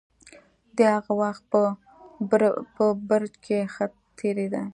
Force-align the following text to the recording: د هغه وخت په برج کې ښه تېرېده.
د 0.77 0.79
هغه 0.95 1.13
وخت 1.21 1.43
په 2.75 2.85
برج 3.09 3.33
کې 3.45 3.59
ښه 3.73 3.85
تېرېده. 4.17 4.63